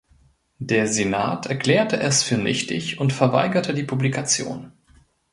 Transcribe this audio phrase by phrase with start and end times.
[0.57, 4.71] Der Senat erklärte es für nichtig und verweigerte die Publikation.